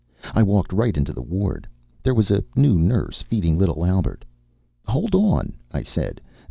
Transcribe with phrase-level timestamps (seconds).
[0.33, 1.67] I walked right into the ward.
[2.01, 4.25] There was a new nurse feeding little Albert.
[4.87, 6.19] "Hold on," I said.